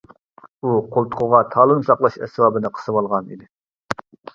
[0.61, 3.53] ئۇ قولتۇقىغا تالون ساقلاش ئەسۋابىنى قىسىۋالغان ئىدى.